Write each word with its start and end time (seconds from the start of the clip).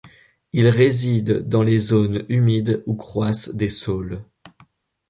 Il 0.51 0.67
réside 0.67 1.47
dans 1.47 1.61
les 1.61 1.77
zones 1.77 2.25
humides 2.27 2.81
où 2.87 2.95
croissent 2.95 3.53
des 3.53 3.69
saules. 3.69 4.25